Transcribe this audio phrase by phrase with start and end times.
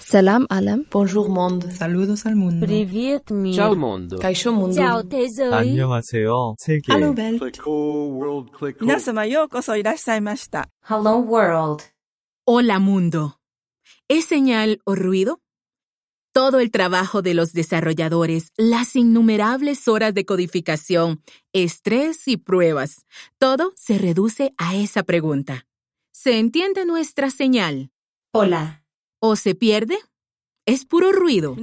[0.00, 0.84] Salam alam.
[0.90, 1.70] Bonjour monde.
[1.72, 2.66] Saludos al mundo.
[2.66, 3.54] Привет, мир.
[3.54, 4.18] Ciao mondo.
[4.18, 4.76] Kaisho mundo.
[4.76, 5.70] Ciao, tesori.
[5.70, 6.92] 안녕하세요, 세계.
[6.92, 7.38] Hello Welt.
[7.38, 10.68] Click whole world, click 皆様ようこそいらっしゃいました。
[10.88, 11.82] Hello world.
[12.44, 13.38] Hola mundo.
[14.08, 15.40] ¿Es señal o ruido?
[16.32, 21.22] Todo el trabajo de los desarrolladores, las innumerables horas de codificación,
[21.54, 23.06] estrés y pruebas,
[23.38, 25.66] todo se reduce a esa pregunta.
[26.12, 27.90] ¿Se entiende nuestra señal?
[28.32, 28.79] Hola.
[29.21, 29.97] o se pierde.
[30.65, 31.55] Es puro ruido.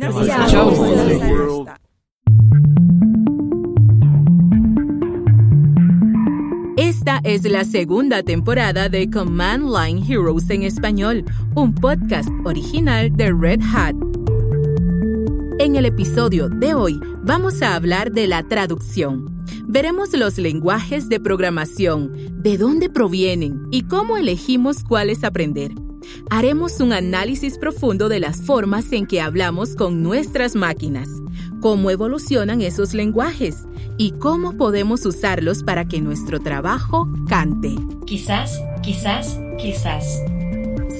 [6.77, 13.33] Esta es la segunda temporada de Command Line Heroes en español, un podcast original de
[13.33, 13.95] Red Hat.
[15.59, 19.45] En el episodio de hoy vamos a hablar de la traducción.
[19.65, 25.73] Veremos los lenguajes de programación, de dónde provienen y cómo elegimos cuáles aprender.
[26.31, 31.09] Haremos un análisis profundo de las formas en que hablamos con nuestras máquinas,
[31.61, 33.65] cómo evolucionan esos lenguajes
[33.97, 37.75] y cómo podemos usarlos para que nuestro trabajo cante.
[38.07, 40.23] Quizás, quizás, quizás.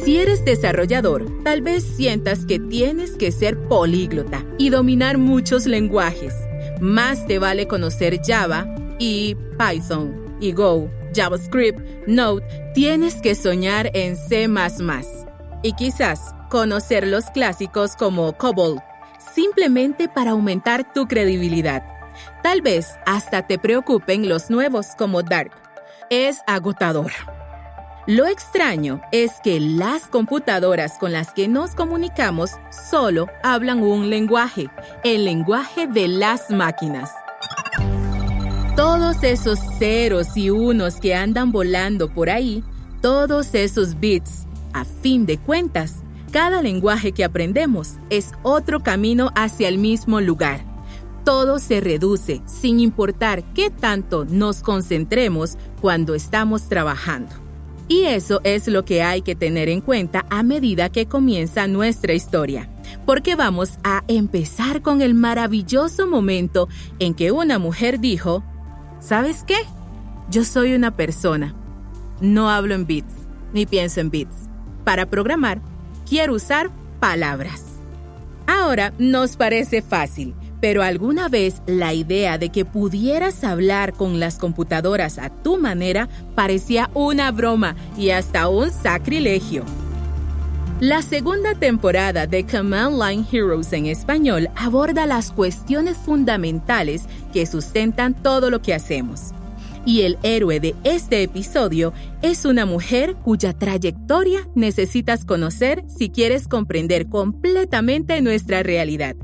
[0.05, 6.35] Si eres desarrollador, tal vez sientas que tienes que ser políglota y dominar muchos lenguajes.
[6.81, 8.67] Más te vale conocer Java
[8.99, 12.45] y Python y Go, JavaScript, Node.
[12.75, 14.49] Tienes que soñar en C++
[15.63, 18.81] y quizás conocer los clásicos como COBOL,
[19.35, 21.83] simplemente para aumentar tu credibilidad.
[22.43, 25.53] Tal vez hasta te preocupen los nuevos como Dart.
[26.11, 27.13] Es agotador.
[28.07, 34.71] Lo extraño es que las computadoras con las que nos comunicamos solo hablan un lenguaje,
[35.05, 37.13] el lenguaje de las máquinas.
[38.79, 42.63] Todos esos ceros y unos que andan volando por ahí,
[43.03, 45.97] todos esos bits, a fin de cuentas,
[46.31, 50.65] cada lenguaje que aprendemos es otro camino hacia el mismo lugar.
[51.25, 57.35] Todo se reduce sin importar qué tanto nos concentremos cuando estamos trabajando.
[57.89, 62.13] Y eso es lo que hay que tener en cuenta a medida que comienza nuestra
[62.13, 62.71] historia,
[63.07, 66.69] porque vamos a empezar con el maravilloso momento
[67.01, 68.45] en que una mujer dijo,
[69.01, 69.57] ¿sabes qué?
[70.31, 71.55] Yo soy una persona.
[72.21, 73.15] No hablo en bits,
[73.53, 74.35] ni pienso en bits.
[74.85, 75.61] Para programar,
[76.09, 76.71] quiero usar
[77.01, 77.63] palabras.
[78.47, 84.39] Ahora nos parece fácil, pero alguna vez la idea de que pudieras hablar con las
[84.39, 89.65] computadoras a tu manera parecía una broma y hasta un sacrilegio.
[90.81, 97.03] La segunda temporada de Command Line Heroes en español aborda las cuestiones fundamentales
[97.39, 99.31] que sustentan todo lo que hacemos.
[99.87, 106.49] Y el héroe de este episodio es una mujer cuya trayectoria necesitas conocer si quieres
[106.49, 109.15] comprender completamente nuestra realidad.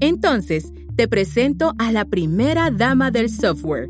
[0.00, 3.86] Entonces, te presento a la primera dama del software.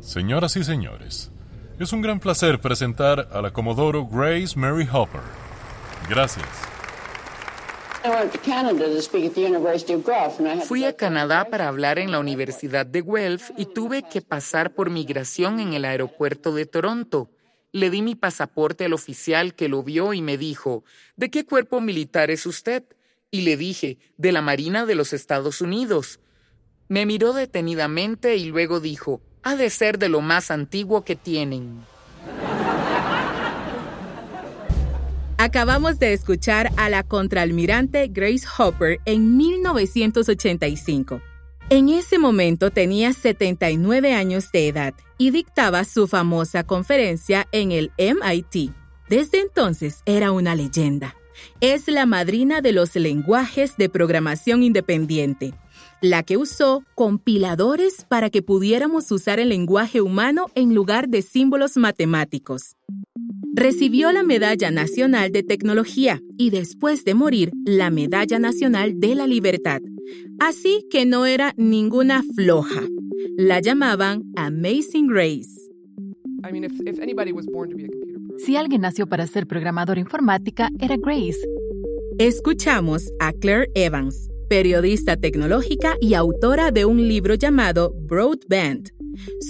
[0.00, 1.30] Señoras y señores,
[1.78, 5.22] es un gran placer presentar a la Comodoro Grace Mary Hopper.
[6.08, 6.69] Gracias.
[10.64, 14.90] Fui a Canadá para hablar en la Universidad de Guelph y tuve que pasar por
[14.90, 17.30] migración en el aeropuerto de Toronto.
[17.72, 20.82] Le di mi pasaporte al oficial que lo vio y me dijo,
[21.16, 22.84] ¿de qué cuerpo militar es usted?
[23.30, 26.20] Y le dije, de la Marina de los Estados Unidos.
[26.88, 31.84] Me miró detenidamente y luego dijo, ha de ser de lo más antiguo que tienen.
[35.42, 41.22] Acabamos de escuchar a la contraalmirante Grace Hopper en 1985.
[41.70, 47.90] En ese momento tenía 79 años de edad y dictaba su famosa conferencia en el
[47.96, 48.74] MIT.
[49.08, 51.16] Desde entonces era una leyenda.
[51.62, 55.54] Es la madrina de los lenguajes de programación independiente,
[56.02, 61.76] la que usó compiladores para que pudiéramos usar el lenguaje humano en lugar de símbolos
[61.76, 62.76] matemáticos.
[63.52, 69.26] Recibió la Medalla Nacional de Tecnología y después de morir la Medalla Nacional de la
[69.26, 69.80] Libertad.
[70.38, 72.82] Así que no era ninguna floja.
[73.36, 75.70] La llamaban Amazing Grace.
[78.38, 81.40] Si alguien nació para ser programador informática, era Grace.
[82.18, 88.90] Escuchamos a Claire Evans, periodista tecnológica y autora de un libro llamado Broadband,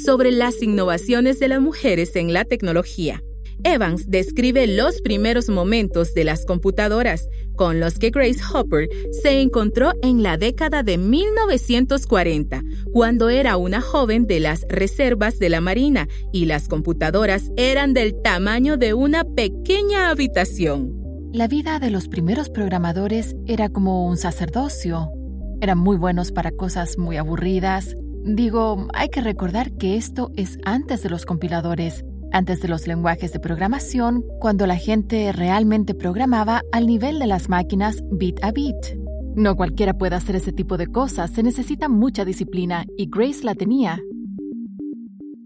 [0.04, 3.22] sobre las innovaciones de las mujeres en la tecnología.
[3.64, 8.90] Evans describe los primeros momentos de las computadoras con los que Grace Hopper
[9.22, 12.62] se encontró en la década de 1940,
[12.92, 18.20] cuando era una joven de las reservas de la Marina y las computadoras eran del
[18.20, 20.99] tamaño de una pequeña habitación.
[21.32, 25.12] La vida de los primeros programadores era como un sacerdocio.
[25.60, 27.94] Eran muy buenos para cosas muy aburridas.
[28.24, 33.32] Digo, hay que recordar que esto es antes de los compiladores, antes de los lenguajes
[33.32, 38.98] de programación, cuando la gente realmente programaba al nivel de las máquinas bit a bit.
[39.36, 43.54] No cualquiera puede hacer ese tipo de cosas, se necesita mucha disciplina y Grace la
[43.54, 44.02] tenía.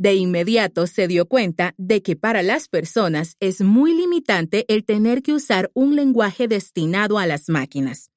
[0.04, 5.22] De inmediato se dio cuenta de que para las personas es muy limitante el tener
[5.22, 8.10] que usar un lenguaje destinado a las máquinas.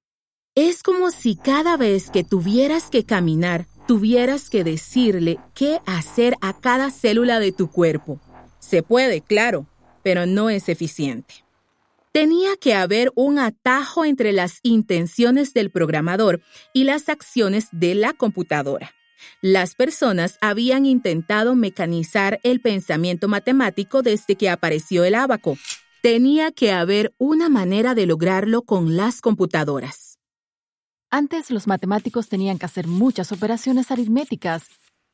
[0.54, 6.60] Es como si cada vez que tuvieras que caminar, tuvieras que decirle qué hacer a
[6.60, 8.20] cada célula de tu cuerpo.
[8.60, 9.66] Se puede, claro,
[10.04, 11.46] pero no es eficiente.
[12.12, 16.42] Tenía que haber un atajo entre las intenciones del programador
[16.74, 18.92] y las acciones de la computadora.
[19.42, 25.58] Las personas habían intentado mecanizar el pensamiento matemático desde que apareció el ábaco.
[26.02, 30.20] Tenía que haber una manera de lograrlo con las computadoras.
[31.10, 34.66] Antes los matemáticos tenían que hacer muchas operaciones aritméticas,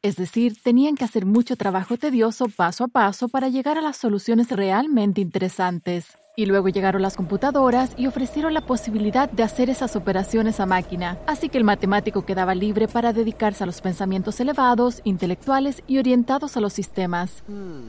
[0.02, 3.98] es decir, tenían que hacer mucho trabajo tedioso paso a paso para llegar a las
[3.98, 6.18] soluciones realmente interesantes.
[6.36, 11.20] Y luego llegaron las computadoras y ofrecieron la posibilidad de hacer esas operaciones a máquina,
[11.28, 16.58] así que el matemático quedaba libre para dedicarse a los pensamientos elevados, intelectuales y orientados
[16.58, 17.44] a los sistemas.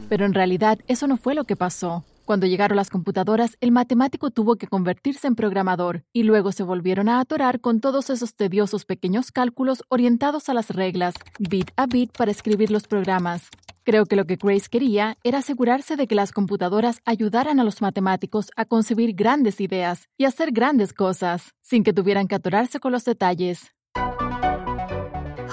[0.08, 2.04] Pero en realidad eso no fue lo que pasó.
[2.24, 7.10] Cuando llegaron las computadoras, el matemático tuvo que convertirse en programador y luego se volvieron
[7.10, 12.16] a atorar con todos esos tediosos pequeños cálculos orientados a las reglas, bit a bit
[12.16, 13.50] para escribir los programas.
[13.84, 17.82] Creo que lo que Grace quería era asegurarse de que las computadoras ayudaran a los
[17.82, 22.92] matemáticos a concebir grandes ideas y hacer grandes cosas, sin que tuvieran que atorarse con
[22.92, 23.72] los detalles.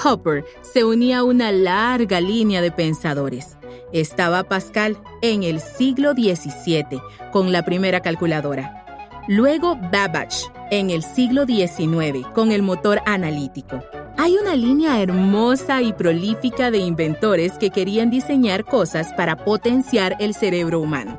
[0.03, 3.57] Hopper se unía a una larga línea de pensadores.
[3.91, 7.01] Estaba Pascal en el siglo XVII
[7.33, 8.85] con la primera calculadora.
[9.27, 13.81] Luego Babbage en el siglo XIX con el motor analítico.
[14.23, 20.35] Hay una línea hermosa y prolífica de inventores que querían diseñar cosas para potenciar el
[20.35, 21.17] cerebro humano.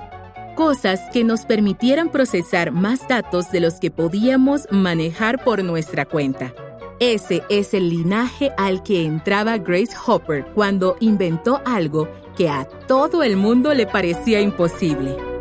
[0.55, 6.55] Cosas que nos permitieran procesar más datos de los que podíamos manejar por nuestra cuenta.
[7.01, 13.25] Ese es el linaje al que entraba Grace Hopper cuando inventó algo que a todo
[13.25, 15.32] el mundo le parecía imposible.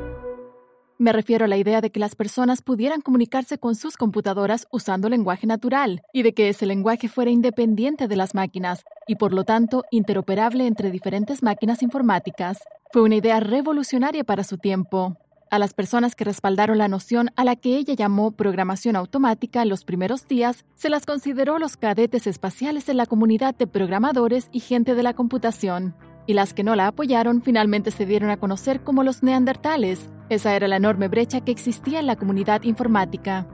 [1.01, 5.09] Me refiero a la idea de que las personas pudieran comunicarse con sus computadoras usando
[5.09, 9.43] lenguaje natural y de que ese lenguaje fuera independiente de las máquinas y por lo
[9.43, 12.59] tanto interoperable entre diferentes máquinas informáticas.
[12.93, 15.17] Fue una idea revolucionaria para su tiempo.
[15.49, 19.69] A las personas que respaldaron la noción a la que ella llamó programación automática en
[19.69, 24.59] los primeros días, se las consideró los cadetes espaciales en la comunidad de programadores y
[24.59, 25.95] gente de la computación.
[26.27, 30.09] Y las que no la apoyaron finalmente se dieron a conocer como los neandertales.
[30.29, 33.47] Esa era la enorme brecha que existía en la comunidad informática.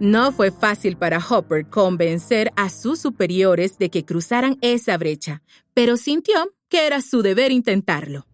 [0.00, 5.42] No fue fácil para Hopper convencer a sus superiores de que cruzaran esa brecha,
[5.74, 8.26] pero sintió que era su deber intentarlo.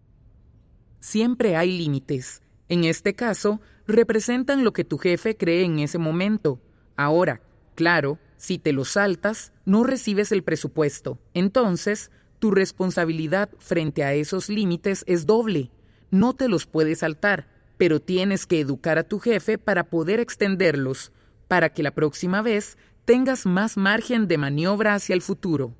[0.99, 2.43] Siempre hay límites.
[2.69, 6.61] En este caso, representan lo que tu jefe cree en ese momento.
[6.95, 7.41] Ahora,
[7.73, 11.19] claro, si te lo saltas, no recibes el presupuesto.
[11.33, 15.71] Entonces, tu responsabilidad frente a esos límites es doble.
[16.11, 17.47] No te los puedes saltar,
[17.77, 21.11] pero tienes que educar a tu jefe para poder extenderlos,
[21.47, 25.75] para que la próxima vez tengas más margen de maniobra hacia el futuro.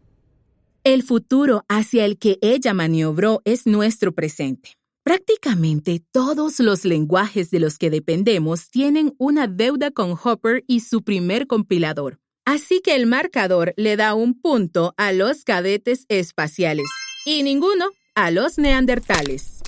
[0.84, 4.74] El futuro hacia el que ella maniobró es nuestro presente.
[5.04, 11.04] Prácticamente todos los lenguajes de los que dependemos tienen una deuda con Hopper y su
[11.04, 12.20] primer compilador.
[12.46, 16.86] Así que el marcador le da un punto a los cadetes espaciales
[17.26, 19.62] y ninguno a los neandertales.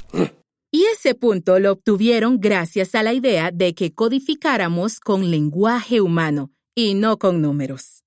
[0.71, 6.51] Y ese punto lo obtuvieron gracias a la idea de que codificáramos con lenguaje humano
[6.75, 8.03] y no con números.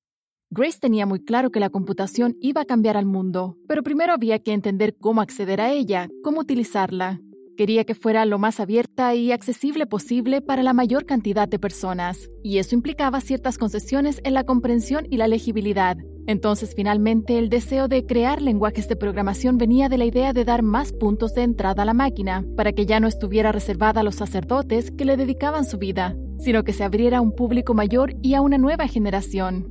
[0.51, 4.41] Grace tenía muy claro que la computación iba a cambiar al mundo, pero primero había
[4.41, 7.21] que entender cómo acceder a ella, cómo utilizarla.
[7.61, 12.31] Quería que fuera lo más abierta y accesible posible para la mayor cantidad de personas,
[12.43, 15.99] y eso implicaba ciertas concesiones en la comprensión y la legibilidad.
[16.27, 20.63] Entonces, finalmente, el deseo de crear lenguajes de programación venía de la idea de dar
[20.63, 24.15] más puntos de entrada a la máquina, para que ya no estuviera reservada a los
[24.15, 28.33] sacerdotes que le dedicaban su vida, sino que se abriera a un público mayor y
[28.33, 29.67] a una nueva generación.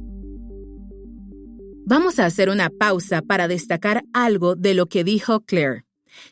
[1.88, 5.89] Vamos a hacer una pausa para destacar algo de lo que dijo Claire.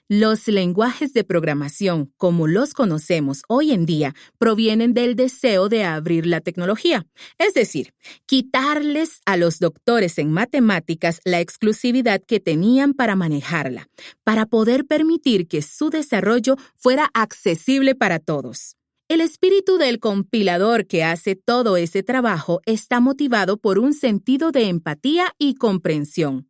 [0.08, 6.26] Los lenguajes de programación, como los conocemos hoy en día, provienen del deseo de abrir
[6.26, 7.06] la tecnología,
[7.38, 7.94] es decir,
[8.26, 13.90] quitarles a los doctores en matemáticas la exclusividad que tenían para manejarla,
[14.24, 18.78] para poder permitir que su desarrollo fuera accesible para todos.
[19.10, 24.68] El espíritu del compilador que hace todo ese trabajo está motivado por un sentido de
[24.68, 26.50] empatía y comprensión.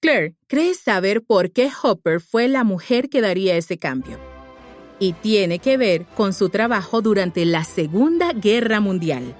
[0.00, 4.18] Claire cree saber por qué Hopper fue la mujer que daría ese cambio.
[4.98, 9.34] Y tiene que ver con su trabajo durante la Segunda Guerra Mundial.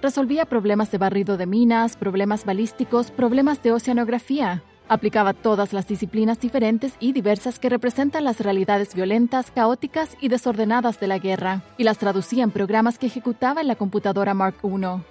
[0.00, 4.62] Resolvía problemas de barrido de minas, problemas balísticos, problemas de oceanografía.
[4.88, 11.00] Aplicaba todas las disciplinas diferentes y diversas que representan las realidades violentas, caóticas y desordenadas
[11.00, 15.02] de la guerra, y las traducía en programas que ejecutaba en la computadora Mark I.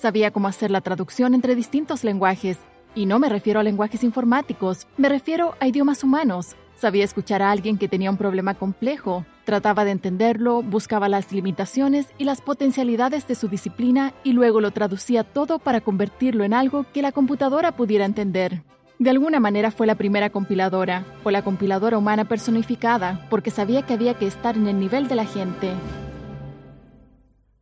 [0.00, 2.58] Sabía cómo hacer la traducción entre distintos lenguajes,
[2.96, 6.56] y no me refiero a lenguajes informáticos, me refiero a idiomas humanos.
[6.74, 12.06] Sabía escuchar a alguien que tenía un problema complejo, trataba de entenderlo, buscaba las limitaciones
[12.18, 16.84] y las potencialidades de su disciplina y luego lo traducía todo para convertirlo en algo
[16.92, 18.62] que la computadora pudiera entender.
[18.98, 23.92] De alguna manera fue la primera compiladora, o la compiladora humana personificada, porque sabía que
[23.92, 25.70] había que estar en el nivel de la gente.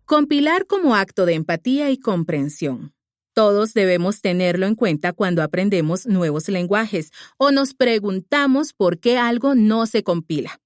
[0.04, 2.93] Compilar como acto de empatía y comprensión.
[3.34, 9.56] Todos debemos tenerlo en cuenta cuando aprendemos nuevos lenguajes o nos preguntamos por qué algo
[9.56, 10.60] no se compila.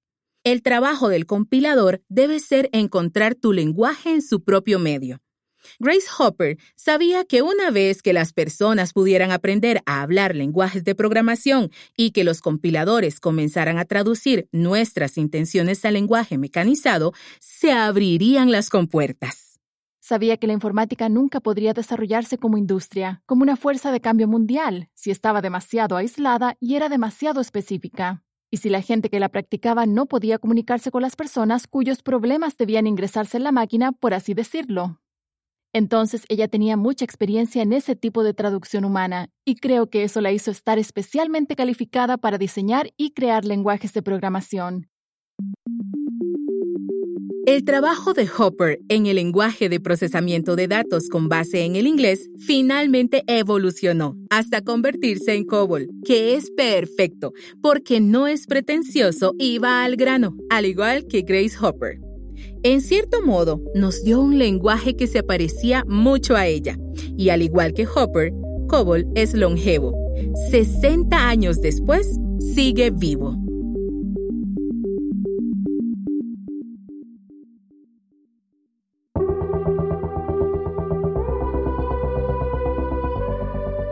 [0.45, 5.23] El trabajo del compilador debe ser encontrar tu lenguaje en su propio medio.
[5.79, 10.95] Grace Hopper sabía que una vez que las personas pudieran aprender a hablar lenguajes de
[10.95, 18.53] programación y que los compiladores comenzaran a traducir nuestras intenciones al lenguaje mecanizado, se abrirían
[18.53, 19.48] las compuertas.
[20.09, 24.89] Sabía que la informática nunca podría desarrollarse como industria, como una fuerza de cambio mundial,
[24.95, 28.25] si estaba demasiado aislada y era demasiado específica.
[28.51, 32.57] Y si la gente que la practicaba no podía comunicarse con las personas cuyos problemas
[32.57, 34.99] debían ingresarse en la máquina, por así decirlo.
[35.75, 40.23] Entonces ella tenía mucha experiencia en ese tipo de traducción humana y creo que eso
[40.23, 44.89] la hizo estar especialmente calificada para diseñar y crear lenguajes de programación.
[47.49, 51.87] El trabajo de Hopper en el lenguaje de procesamiento de datos con base en el
[51.87, 59.57] inglés finalmente evolucionó hasta convertirse en COBOL, que es perfecto porque no es pretencioso y
[59.57, 61.99] va al grano, al igual que Grace Hopper.
[62.65, 66.77] En cierto modo, nos dio un lenguaje que se parecía mucho a ella,
[67.17, 68.31] y al igual que Hopper,
[68.69, 69.95] COBOL es longevo.
[70.51, 72.15] 60 años después,
[72.55, 73.48] sigue vivo.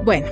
[0.07, 0.29] Bueno,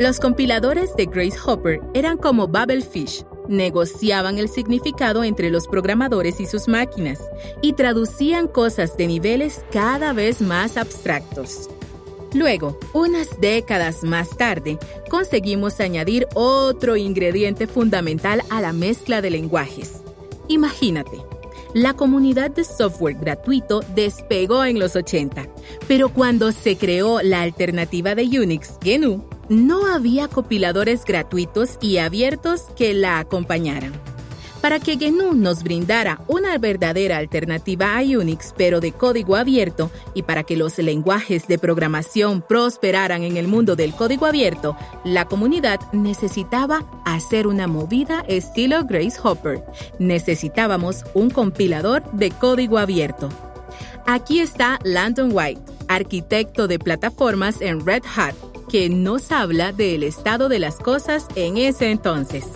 [0.00, 6.46] los compiladores de Grace Hopper eran como Babelfish, negociaban el significado entre los programadores y
[6.46, 7.20] sus máquinas
[7.62, 11.70] y traducían cosas de niveles cada vez más abstractos.
[12.34, 20.02] Luego, unas décadas más tarde, conseguimos añadir otro ingrediente fundamental a la mezcla de lenguajes.
[20.48, 21.22] Imagínate,
[21.74, 25.48] la comunidad de software gratuito despegó en los 80,
[25.88, 32.62] pero cuando se creó la alternativa de Unix, GNU, no había compiladores gratuitos y abiertos
[32.76, 33.92] que la acompañaran.
[34.64, 40.22] Para que GNU nos brindara una verdadera alternativa a Unix, pero de código abierto, y
[40.22, 45.80] para que los lenguajes de programación prosperaran en el mundo del código abierto, la comunidad
[45.92, 49.62] necesitaba hacer una movida estilo Grace Hopper.
[49.98, 53.28] Necesitábamos un compilador de código abierto.
[54.06, 58.34] Aquí está Landon White, arquitecto de plataformas en Red Hat,
[58.70, 62.46] que nos habla del estado de las cosas en ese entonces.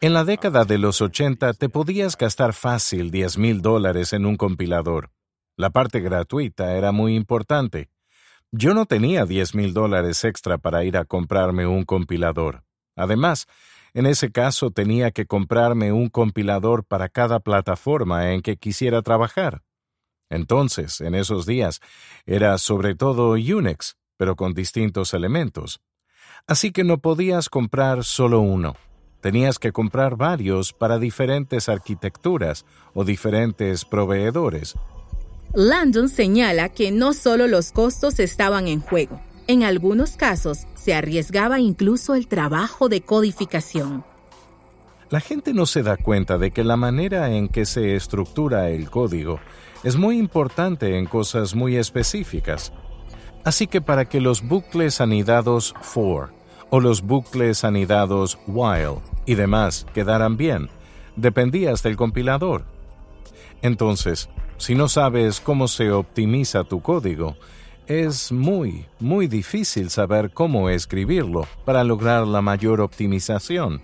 [0.00, 4.36] En la década de los 80 te podías gastar fácil 10 mil dólares en un
[4.36, 5.10] compilador.
[5.56, 7.90] La parte gratuita era muy importante.
[8.50, 12.64] Yo no tenía 10 mil dólares extra para ir a comprarme un compilador.
[12.96, 13.46] Además,
[13.94, 19.62] en ese caso tenía que comprarme un compilador para cada plataforma en que quisiera trabajar.
[20.30, 21.80] Entonces, en esos días,
[22.26, 25.80] era sobre todo Unix, pero con distintos elementos.
[26.48, 28.74] Así que no podías comprar solo uno.
[29.20, 32.64] Tenías que comprar varios para diferentes arquitecturas
[32.94, 34.74] o diferentes proveedores.
[35.52, 39.20] Landon señala que no solo los costos estaban en juego.
[39.46, 44.04] En algunos casos se arriesgaba incluso el trabajo de codificación.
[45.10, 48.88] La gente no se da cuenta de que la manera en que se estructura el
[48.88, 49.38] código
[49.84, 52.72] es muy importante en cosas muy específicas.
[53.44, 56.37] Así que para que los bucles anidados for
[56.70, 58.96] o los bucles anidados while
[59.26, 60.68] y demás quedaran bien,
[61.16, 62.64] dependías del compilador.
[63.62, 67.36] Entonces, si no sabes cómo se optimiza tu código,
[67.86, 73.82] es muy, muy difícil saber cómo escribirlo para lograr la mayor optimización.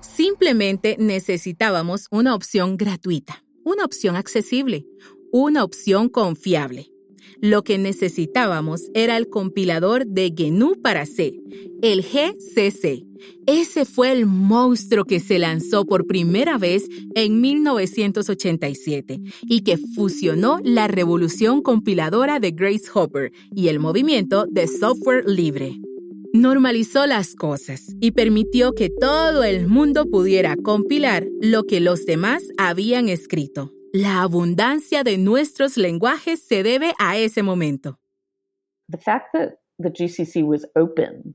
[0.00, 4.84] Simplemente necesitábamos una opción gratuita, una opción accesible,
[5.32, 6.90] una opción confiable.
[7.40, 11.40] Lo que necesitábamos era el compilador de GNU para C,
[11.82, 13.04] el GCC.
[13.46, 20.58] Ese fue el monstruo que se lanzó por primera vez en 1987 y que fusionó
[20.64, 25.78] la revolución compiladora de Grace Hopper y el movimiento de software libre.
[26.32, 32.42] Normalizó las cosas y permitió que todo el mundo pudiera compilar lo que los demás
[32.58, 33.72] habían escrito.
[33.92, 37.98] La abundancia de nuestros lenguajes se debe a ese momento.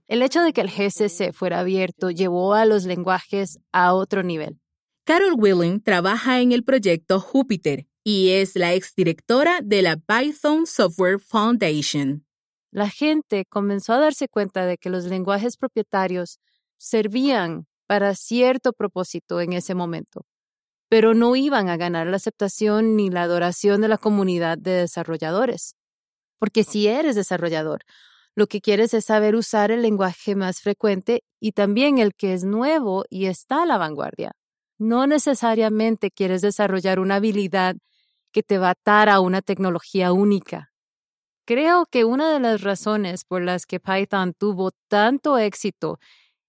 [0.08, 4.60] El hecho de que el GCC fuera abierto llevó a los lenguajes a otro nivel.
[5.04, 11.20] Carol Willing trabaja en el proyecto Jupyter y es la exdirectora de la Python Software
[11.20, 12.24] Foundation.
[12.72, 16.40] La gente comenzó a darse cuenta de que los lenguajes propietarios
[16.78, 20.28] servían para cierto propósito en ese momento
[20.94, 25.76] pero no iban a ganar la aceptación ni la adoración de la comunidad de desarrolladores.
[26.38, 27.80] Porque si eres desarrollador,
[28.36, 32.44] lo que quieres es saber usar el lenguaje más frecuente y también el que es
[32.44, 34.34] nuevo y está a la vanguardia.
[34.78, 37.76] No necesariamente quieres desarrollar una habilidad
[38.32, 40.74] que te va a atar a una tecnología única.
[41.48, 45.98] Creo que una de las razones por las que Python tuvo tanto éxito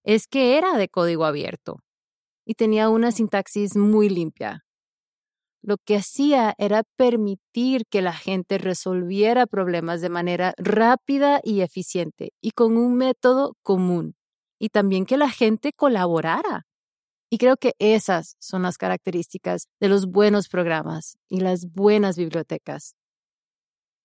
[0.03, 1.79] es que era de código abierto
[2.45, 4.63] y tenía una sintaxis muy limpia.
[5.61, 12.33] Lo que hacía era permitir que la gente resolviera problemas de manera rápida y eficiente
[12.39, 14.15] y con un método común,
[14.59, 16.67] y también que la gente colaborara.
[17.31, 22.95] Y creo que esas son las características de los buenos programas y las buenas bibliotecas.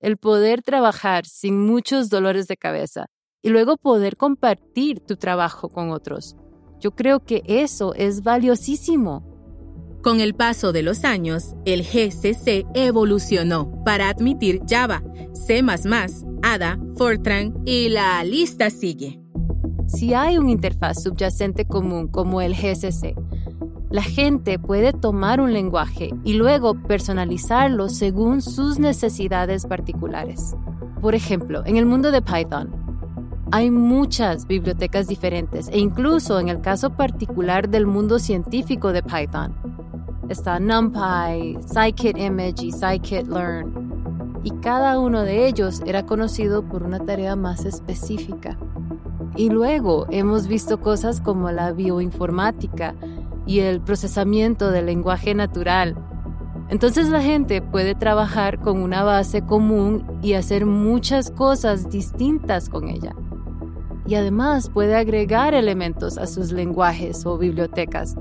[0.01, 3.07] El poder trabajar sin muchos dolores de cabeza
[3.43, 6.37] y luego poder compartir tu trabajo con otros
[6.81, 9.25] yo creo que eso es valiosísimo.
[10.03, 15.03] Con el paso de los años, el GCC evolucionó para admitir Java,
[15.35, 15.63] C++,
[16.43, 19.21] ADA, Fortran y la lista sigue.
[19.87, 23.15] Si hay una interfaz subyacente común como el GCC,
[23.91, 30.55] la gente puede tomar un lenguaje y luego personalizarlo según sus necesidades particulares.
[31.03, 32.80] Por ejemplo, en el mundo de Python,
[33.53, 39.55] hay muchas bibliotecas diferentes e incluso en el caso particular del mundo científico de Python.
[40.29, 43.91] Está NumPy, Scikit-image y Scikit-learn.
[44.45, 48.57] Y cada uno de ellos era conocido por una tarea más específica.
[49.35, 52.95] Y luego hemos visto cosas como la bioinformática
[53.47, 55.97] y el procesamiento del lenguaje natural.
[56.69, 62.89] Entonces la gente puede trabajar con una base común y hacer muchas cosas distintas con
[62.89, 63.13] ella
[64.11, 68.17] y además puede agregar elementos a sus lenguajes o bibliotecas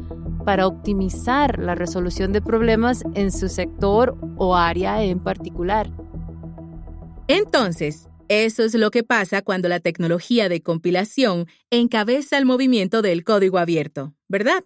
[0.46, 5.90] para optimizar la resolución de problemas en su sector o área en particular.
[7.28, 13.24] Entonces, eso es lo que pasa cuando la tecnología de compilación encabeza el movimiento del
[13.24, 14.64] código abierto, ¿verdad?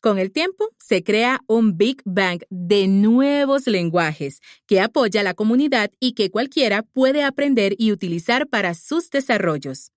[0.00, 4.38] Con el tiempo, se crea un Big Bang de nuevos lenguajes
[4.68, 9.93] que apoya a la comunidad y que cualquiera puede aprender y utilizar para sus desarrollos.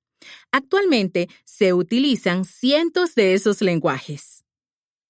[0.51, 4.43] Actualmente se utilizan cientos de esos lenguajes.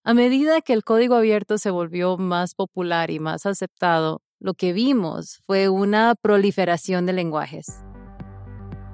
[0.04, 4.72] A medida que el código abierto se volvió más popular y más aceptado, lo que
[4.72, 7.84] vimos fue una proliferación de lenguajes.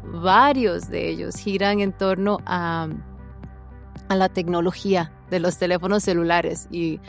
[0.04, 2.88] Varios de ellos giran en torno a,
[4.10, 7.00] la tecnología de los teléfonos celulares y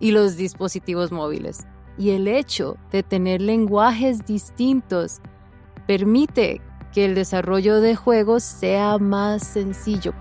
[0.00, 1.66] los dispositivos móviles.
[1.98, 5.20] Y el hecho de tener lenguajes distintos
[5.86, 6.60] permite
[6.96, 10.14] que el desarrollo de juegos sea más sencillo.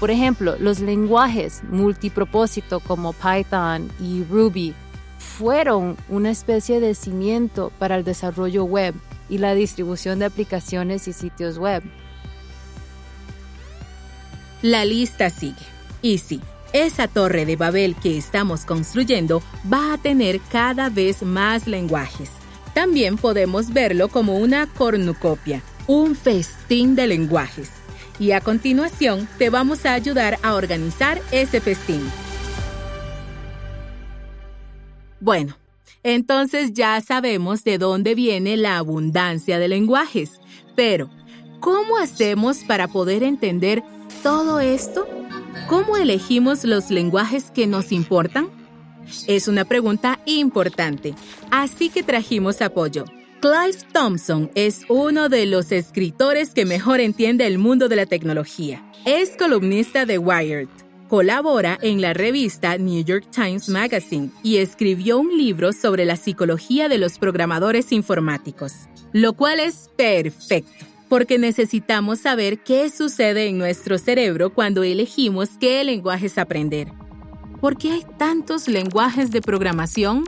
[0.00, 4.74] Por ejemplo, los lenguajes multipropósito como Python y Ruby
[5.20, 8.96] fueron una especie de cimiento para el desarrollo web
[9.28, 11.84] y la distribución de aplicaciones y sitios web.
[14.62, 15.54] La lista sigue.
[16.02, 16.40] Y sí,
[16.72, 19.40] esa torre de Babel que estamos construyendo
[19.72, 22.39] va a tener cada vez más lenguajes.
[22.80, 27.68] También podemos verlo como una cornucopia, un festín de lenguajes.
[28.18, 32.00] Y a continuación te vamos a ayudar a organizar ese festín.
[35.20, 35.58] Bueno,
[36.02, 40.40] entonces ya sabemos de dónde viene la abundancia de lenguajes,
[40.74, 41.10] pero
[41.60, 43.82] ¿cómo hacemos para poder entender
[44.22, 45.06] todo esto?
[45.68, 48.59] ¿Cómo elegimos los lenguajes que nos importan?
[49.26, 51.14] Es una pregunta importante,
[51.50, 53.04] así que trajimos apoyo.
[53.40, 58.84] Clive Thompson es uno de los escritores que mejor entiende el mundo de la tecnología.
[59.06, 60.68] Es columnista de Wired.
[61.08, 66.90] Colabora en la revista New York Times Magazine y escribió un libro sobre la psicología
[66.90, 68.74] de los programadores informáticos,
[69.12, 75.82] lo cual es perfecto, porque necesitamos saber qué sucede en nuestro cerebro cuando elegimos qué
[75.82, 76.88] lenguajes aprender.
[77.60, 80.24] ¿Por qué hay tantos lenguajes de programación?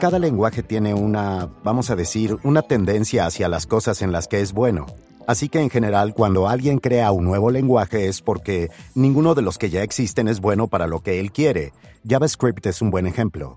[0.00, 4.40] Cada lenguaje tiene una, vamos a decir, una tendencia hacia las cosas en las que
[4.40, 4.86] es bueno.
[5.28, 9.56] Así que en general cuando alguien crea un nuevo lenguaje es porque ninguno de los
[9.56, 11.72] que ya existen es bueno para lo que él quiere.
[12.04, 13.54] JavaScript es un buen ejemplo.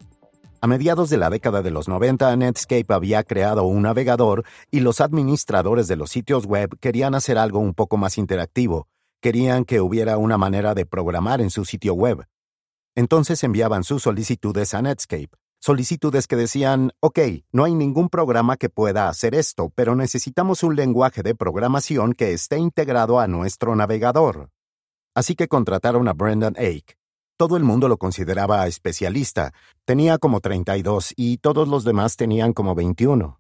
[0.61, 5.01] A mediados de la década de los 90, Netscape había creado un navegador y los
[5.01, 8.87] administradores de los sitios web querían hacer algo un poco más interactivo.
[9.21, 12.25] Querían que hubiera una manera de programar en su sitio web.
[12.95, 17.19] Entonces enviaban sus solicitudes a Netscape solicitudes que decían, ok,
[17.51, 22.33] no hay ningún programa que pueda hacer esto, pero necesitamos un lenguaje de programación que
[22.33, 24.49] esté integrado a nuestro navegador.
[25.13, 27.00] Así que contrataron a Brendan Ake.
[27.41, 29.51] Todo el mundo lo consideraba especialista.
[29.83, 33.39] Tenía como 32 y todos los demás tenían como 21.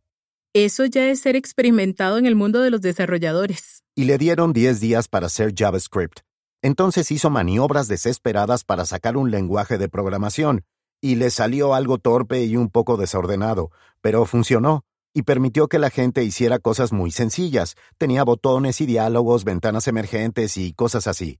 [0.55, 3.83] Eso ya es ser experimentado en el mundo de los desarrolladores.
[3.93, 6.21] Y le dieron 10 días para hacer JavaScript.
[6.63, 10.63] Entonces hizo maniobras desesperadas para sacar un lenguaje de programación,
[10.99, 13.69] y le salió algo torpe y un poco desordenado,
[14.01, 14.83] pero funcionó
[15.13, 17.75] y permitió que la gente hiciera cosas muy sencillas.
[17.99, 21.37] Tenía botones y diálogos, ventanas emergentes y cosas así.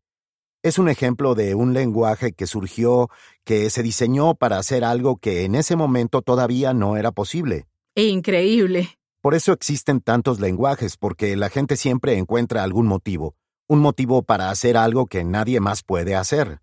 [0.63, 3.09] Es un ejemplo de un lenguaje que surgió,
[3.43, 7.65] que se diseñó para hacer algo que en ese momento todavía no era posible.
[7.95, 8.99] Increíble.
[9.21, 13.35] Por eso existen tantos lenguajes, porque la gente siempre encuentra algún motivo,
[13.67, 16.59] un motivo para hacer algo que nadie más puede hacer.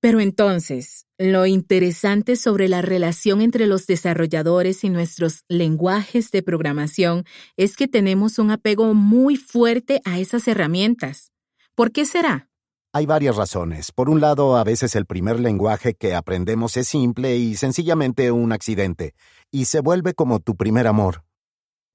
[0.00, 7.24] Pero entonces, lo interesante sobre la relación entre los desarrolladores y nuestros lenguajes de programación
[7.58, 11.30] es que tenemos un apego muy fuerte a esas herramientas.
[11.74, 12.48] ¿Por qué será?
[12.94, 13.92] Hay varias razones.
[13.92, 18.52] Por un lado, a veces el primer lenguaje que aprendemos es simple y sencillamente un
[18.52, 19.14] accidente,
[19.50, 21.24] y se vuelve como tu primer amor.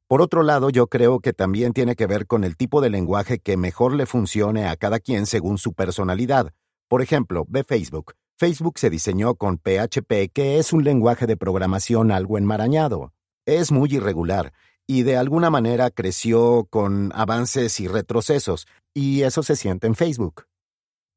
[0.07, 3.39] Por otro lado, yo creo que también tiene que ver con el tipo de lenguaje
[3.39, 6.51] que mejor le funcione a cada quien según su personalidad
[6.89, 8.15] por ejemplo, ve Facebook.
[8.37, 13.13] Facebook se diseñó con PHP, que es un lenguaje de programación algo enmarañado.
[13.45, 14.51] Es muy irregular
[14.87, 20.48] y de alguna manera creció con avances y retrocesos, y eso se siente en Facebook.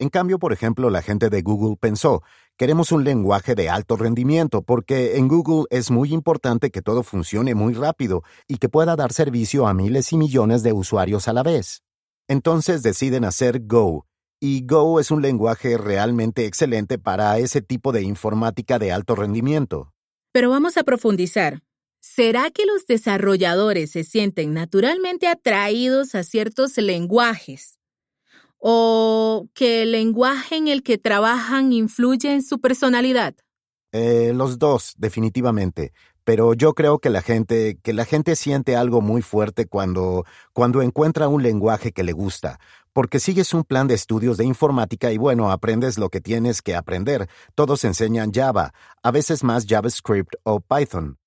[0.02, 2.24] En cambio, por ejemplo, la gente de Google pensó,
[2.56, 7.54] queremos un lenguaje de alto rendimiento porque en Google es muy importante que todo funcione
[7.54, 11.44] muy rápido y que pueda dar servicio a miles y millones de usuarios a la
[11.44, 11.84] vez.
[12.26, 14.08] Entonces deciden hacer Go,
[14.40, 19.92] y Go es un lenguaje realmente excelente para ese tipo de informática de alto rendimiento.
[20.32, 21.62] Pero vamos a profundizar.
[22.00, 27.78] ¿Será que los desarrolladores se sienten naturalmente atraídos a ciertos lenguajes?
[28.64, 33.34] ¿O que el lenguaje en el que trabajan influye en su personalidad?
[33.90, 35.92] Eh, los dos, definitivamente.
[36.22, 40.80] Pero yo creo que la gente, que la gente siente algo muy fuerte cuando, cuando
[40.80, 42.60] encuentra un lenguaje que le gusta,
[42.92, 46.76] porque sigues un plan de estudios de informática y bueno, aprendes lo que tienes que
[46.76, 47.28] aprender.
[47.56, 48.72] Todos enseñan Java,
[49.02, 51.18] a veces más JavaScript o Python.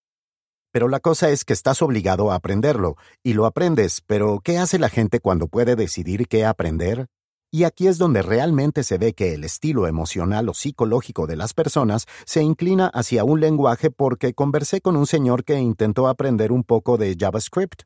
[0.71, 4.79] Pero la cosa es que estás obligado a aprenderlo, y lo aprendes, pero ¿qué hace
[4.79, 7.07] la gente cuando puede decidir qué aprender?
[7.55, 11.53] Y aquí es donde realmente se ve que el estilo emocional o psicológico de las
[11.53, 16.65] personas se inclina hacia un lenguaje porque conversé con un señor que intentó aprender un
[16.65, 17.83] poco de JavaScript.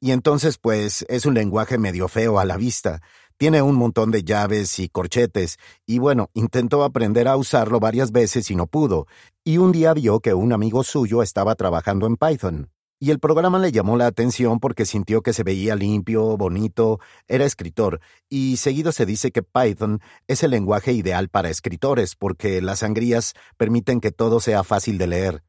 [0.00, 3.00] Y entonces, pues, es un lenguaje medio feo a la vista.
[3.36, 8.50] Tiene un montón de llaves y corchetes, y bueno, intentó aprender a usarlo varias veces
[8.50, 9.06] y no pudo.
[9.44, 12.70] Y un día vio que un amigo suyo estaba trabajando en Python.
[13.02, 17.46] Y el programa le llamó la atención porque sintió que se veía limpio, bonito, era
[17.46, 22.80] escritor, y seguido se dice que Python es el lenguaje ideal para escritores porque las
[22.80, 25.42] sangrías permiten que todo sea fácil de leer.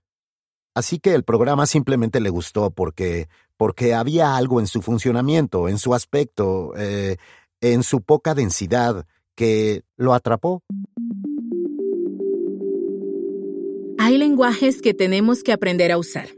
[0.73, 5.77] Así que el programa simplemente le gustó porque, porque había algo en su funcionamiento, en
[5.77, 7.17] su aspecto, eh,
[7.59, 10.63] en su poca densidad, que lo atrapó.
[13.97, 16.29] Hay lenguajes que tenemos que aprender a usar.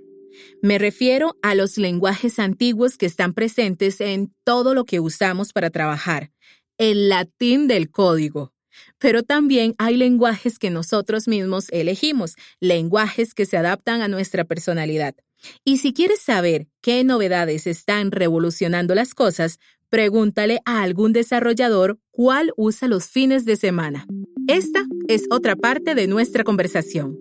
[0.61, 5.69] Me refiero a los lenguajes antiguos que están presentes en todo lo que usamos para
[5.69, 6.31] trabajar,
[6.77, 8.53] el latín del código.
[8.97, 15.15] Pero también hay lenguajes que nosotros mismos elegimos, lenguajes que se adaptan a nuestra personalidad.
[15.63, 22.51] Y si quieres saber qué novedades están revolucionando las cosas, pregúntale a algún desarrollador cuál
[22.57, 24.07] usa los fines de semana.
[24.47, 27.19] Esta es otra parte de nuestra conversación.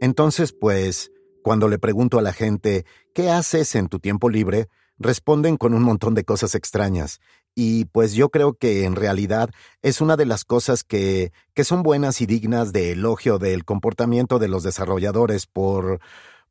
[0.00, 1.10] Entonces, pues,
[1.46, 4.66] cuando le pregunto a la gente, ¿qué haces en tu tiempo libre?
[4.98, 7.20] responden con un montón de cosas extrañas.
[7.54, 11.84] Y pues yo creo que en realidad es una de las cosas que, que son
[11.84, 16.00] buenas y dignas de elogio del comportamiento de los desarrolladores por,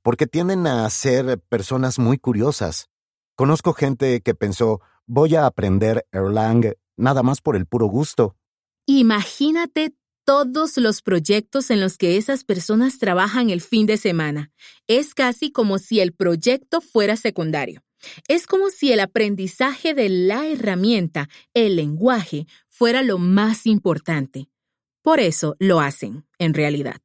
[0.02, 2.88] porque tienden a ser personas muy curiosas.
[3.36, 8.38] Conozco gente que pensó, voy a aprender Erlang nada más por el puro gusto.
[8.86, 9.94] Imagínate
[10.26, 14.52] todos los proyectos en los que esas personas trabajan el fin de semana.
[14.88, 17.82] Es casi como si el proyecto fuera secundario.
[18.28, 24.50] Es como si el aprendizaje de la herramienta, el lenguaje, fuera lo más importante.
[25.02, 27.02] Por eso lo hacen, en realidad.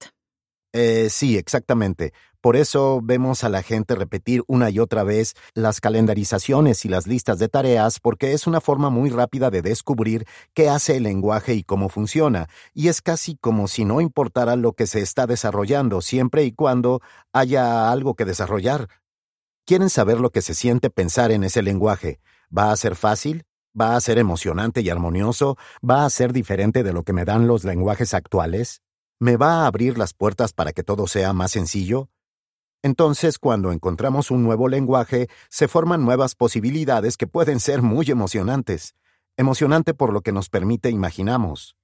[0.73, 2.13] Eh, sí, exactamente.
[2.41, 7.07] Por eso vemos a la gente repetir una y otra vez las calendarizaciones y las
[7.07, 11.53] listas de tareas porque es una forma muy rápida de descubrir qué hace el lenguaje
[11.53, 16.01] y cómo funciona, y es casi como si no importara lo que se está desarrollando
[16.01, 17.03] siempre y cuando
[17.35, 18.89] haya algo que desarrollar.
[19.67, 22.21] Quieren saber lo que se siente pensar en ese lenguaje.
[22.57, 23.45] ¿Va a ser fácil?
[23.79, 25.59] ¿Va a ser emocionante y armonioso?
[25.89, 28.81] ¿Va a ser diferente de lo que me dan los lenguajes actuales?
[29.21, 32.09] ¿Me va a abrir las puertas para que todo sea más sencillo?
[32.83, 38.95] Entonces, cuando encontramos un nuevo lenguaje, se forman nuevas posibilidades que pueden ser muy emocionantes.
[39.37, 41.77] Emocionante por lo que nos permite imaginamos.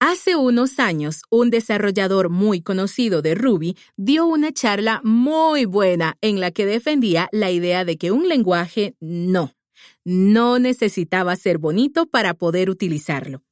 [0.00, 6.40] Hace unos años, un desarrollador muy conocido de Ruby dio una charla muy buena en
[6.40, 9.52] la que defendía la idea de que un lenguaje no,
[10.04, 13.42] no necesitaba ser bonito para poder utilizarlo.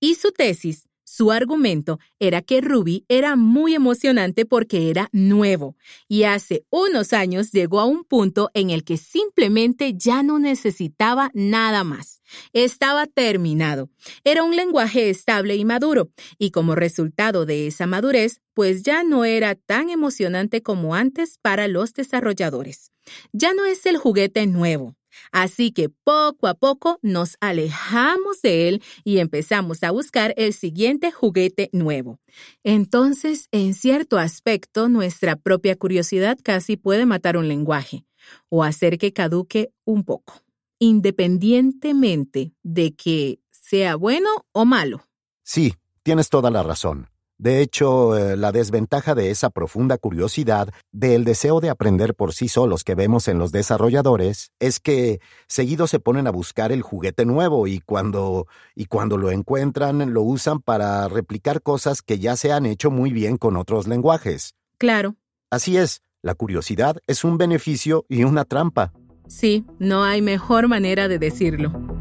[0.00, 5.74] Y su tesis su argumento era que Ruby era muy emocionante porque era nuevo
[6.06, 11.32] y hace unos años llegó a un punto en el que simplemente ya no necesitaba
[11.34, 12.20] nada más.
[12.52, 13.90] Estaba terminado.
[14.22, 19.24] Era un lenguaje estable y maduro y como resultado de esa madurez, pues ya no
[19.24, 22.92] era tan emocionante como antes para los desarrolladores.
[23.32, 24.94] Ya no es el juguete nuevo.
[25.32, 31.10] Así que poco a poco nos alejamos de él y empezamos a buscar el siguiente
[31.12, 32.18] juguete nuevo.
[32.64, 38.04] Entonces, en cierto aspecto, nuestra propia curiosidad casi puede matar un lenguaje
[38.48, 40.42] o hacer que caduque un poco,
[40.78, 45.06] independientemente de que sea bueno o malo.
[45.42, 47.09] Sí, tienes toda la razón.
[47.40, 52.48] De hecho, eh, la desventaja de esa profunda curiosidad, del deseo de aprender por sí
[52.48, 57.24] solos que vemos en los desarrolladores, es que seguido se ponen a buscar el juguete
[57.24, 62.52] nuevo y cuando, y cuando lo encuentran lo usan para replicar cosas que ya se
[62.52, 64.54] han hecho muy bien con otros lenguajes.
[64.76, 65.16] Claro.
[65.48, 68.92] Así es, la curiosidad es un beneficio y una trampa.
[69.28, 71.99] Sí, no hay mejor manera de decirlo.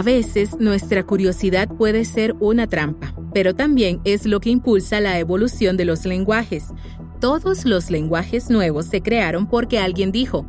[0.00, 5.18] A veces nuestra curiosidad puede ser una trampa, pero también es lo que impulsa la
[5.18, 6.68] evolución de los lenguajes.
[7.20, 10.46] Todos los lenguajes nuevos se crearon porque alguien dijo,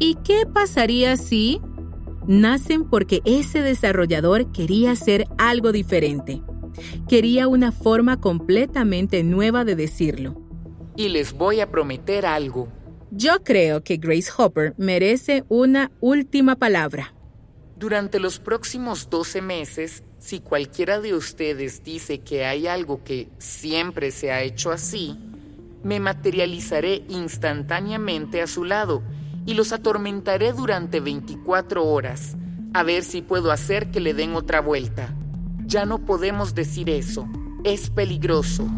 [0.00, 1.60] ¿y qué pasaría si?
[2.26, 6.42] Nacen porque ese desarrollador quería hacer algo diferente.
[7.08, 10.34] Quería una forma completamente nueva de decirlo.
[10.96, 12.66] Y les voy a prometer algo.
[13.12, 17.14] Yo creo que Grace Hopper merece una última palabra.
[17.80, 24.10] Durante los próximos 12 meses, si cualquiera de ustedes dice que hay algo que siempre
[24.10, 25.18] se ha hecho así,
[25.82, 29.02] me materializaré instantáneamente a su lado
[29.46, 32.36] y los atormentaré durante 24 horas,
[32.74, 35.14] a ver si puedo hacer que le den otra vuelta.
[35.64, 37.26] Ya no podemos decir eso,
[37.64, 38.68] es peligroso.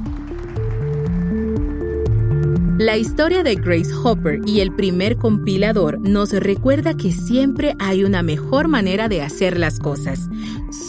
[2.79, 8.23] La historia de Grace Hopper y el primer compilador nos recuerda que siempre hay una
[8.23, 10.31] mejor manera de hacer las cosas.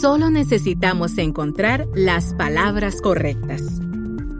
[0.00, 3.82] Solo necesitamos encontrar las palabras correctas.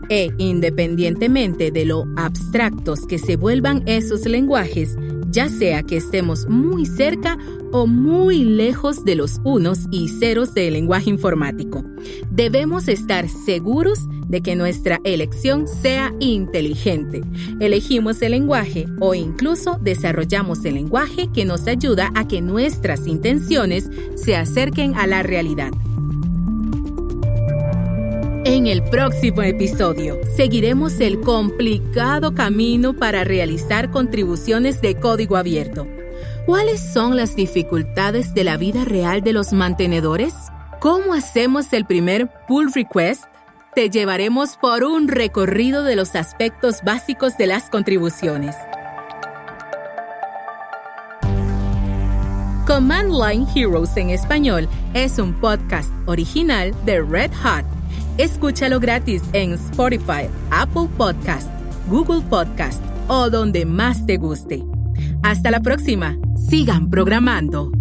[0.08, 4.96] E independientemente de lo abstractos que se vuelvan esos lenguajes,
[5.34, 7.36] ya sea que estemos muy cerca
[7.72, 11.82] o muy lejos de los unos y ceros del lenguaje informático.
[12.30, 17.22] Debemos estar seguros de que nuestra elección sea inteligente.
[17.58, 23.90] Elegimos el lenguaje o incluso desarrollamos el lenguaje que nos ayuda a que nuestras intenciones
[24.14, 25.72] se acerquen a la realidad.
[28.46, 35.86] En el próximo episodio seguiremos el complicado camino para realizar contribuciones de código abierto.
[36.44, 40.34] ¿Cuáles son las dificultades de la vida real de los mantenedores?
[40.78, 43.24] ¿Cómo hacemos el primer pull request?
[43.74, 48.54] Te llevaremos por un recorrido de los aspectos básicos de las contribuciones.
[52.66, 57.64] Command Line Heroes en español es un podcast original de Red Hat
[58.16, 61.50] Escúchalo gratis en Spotify, Apple Podcast,
[61.88, 64.62] Google Podcast o donde más te guste.
[65.24, 66.16] Hasta la próxima.
[66.36, 67.72] Sigan programando.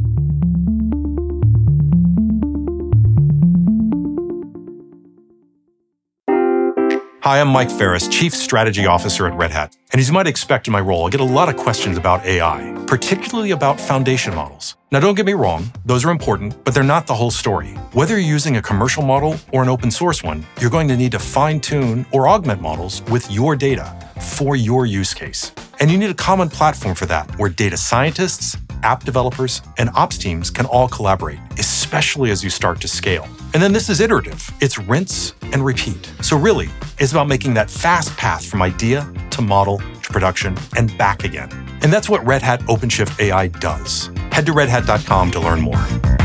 [7.24, 9.78] Hi, I'm Mike Ferris, Chief Strategy Officer at Red Hat.
[9.94, 12.26] And as you might expect in my role, I get a lot of questions about
[12.26, 14.76] AI, particularly about foundation models.
[14.92, 17.70] Now, don't get me wrong, those are important, but they're not the whole story.
[17.94, 21.14] Whether you're using a commercial model or an open source one, you're going to need
[21.14, 23.86] to fine tune or augment models with your data
[24.20, 25.54] for your use case.
[25.80, 30.18] And you need a common platform for that where data scientists, app developers, and ops
[30.18, 33.28] teams can all collaborate, especially as you start to scale.
[33.54, 34.50] And then this is iterative.
[34.62, 36.12] It's rinse and repeat.
[36.22, 36.70] So really,
[37.00, 41.50] it's about making that fast path from idea to model to production and back again.
[41.82, 44.12] And that's what Red Hat OpenShift AI does.
[44.32, 46.23] Head to redhat.com to learn more.